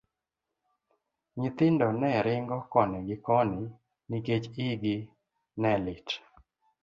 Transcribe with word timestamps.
Nyithindo 1.39 1.87
ne 1.99 2.11
ringo 2.25 2.57
koni 2.71 2.99
gi 3.07 3.17
koni 3.25 3.61
nikech 4.09 4.47
igi 4.71 4.97
ne 5.61 5.71
lit. 5.83 6.07